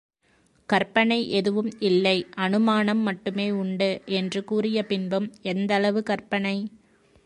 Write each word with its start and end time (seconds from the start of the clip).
கற்பனை 0.69 1.29
எதுவும் 1.29 1.69
இல்லை, 1.79 2.15
அநுமானம் 2.37 3.01
மட்டுமே 3.01 3.51
உண்டு 3.51 4.01
என்று 4.05 4.43
கூறிய 4.43 4.85
பின்பும், 4.85 5.29
எந்தளவு 5.41 6.03
கற்பனை? 6.03 6.57